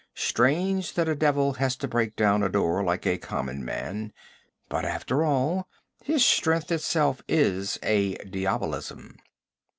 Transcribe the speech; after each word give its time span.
Strange 0.15 0.93
that 0.95 1.07
a 1.07 1.13
devil 1.13 1.53
has 1.53 1.75
to 1.75 1.87
break 1.87 2.15
down 2.15 2.41
a 2.41 2.49
door 2.49 2.83
like 2.83 3.05
a 3.05 3.19
common 3.19 3.63
man; 3.63 4.11
but 4.67 4.83
after 4.83 5.23
all, 5.23 5.69
his 6.03 6.25
strength 6.25 6.71
itself 6.71 7.21
is 7.27 7.77
a 7.83 8.15
diabolism.' 8.25 9.19